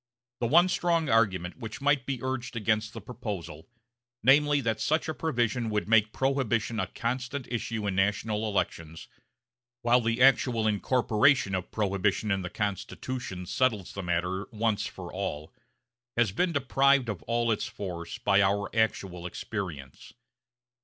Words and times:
The 0.39 0.47
one 0.47 0.67
strong 0.67 1.09
argument 1.09 1.57
which 1.59 1.79
might 1.79 2.07
be 2.07 2.23
urged 2.23 2.55
against 2.55 2.93
the 2.93 3.01
proposal 3.01 3.69
namely 4.23 4.59
that 4.61 4.81
such 4.81 5.07
a 5.07 5.13
provision 5.13 5.69
would 5.69 5.87
make 5.87 6.11
Prohibition 6.11 6.79
a 6.79 6.87
constant 6.87 7.47
issue 7.51 7.85
in 7.85 7.93
national 7.97 8.47
elections, 8.49 9.07
while 9.83 10.01
the 10.01 10.19
actual 10.19 10.65
incorporation 10.65 11.53
of 11.53 11.69
Prohibition 11.69 12.31
in 12.31 12.41
the 12.41 12.49
Constitution 12.49 13.45
settles 13.45 13.93
the 13.93 14.01
matter 14.01 14.47
once 14.51 14.87
for 14.87 15.13
all 15.13 15.53
has 16.17 16.31
been 16.31 16.51
deprived 16.51 17.07
of 17.07 17.21
all 17.27 17.51
its 17.51 17.67
force 17.67 18.17
by 18.17 18.41
our 18.41 18.75
actual 18.75 19.27
experience. 19.27 20.13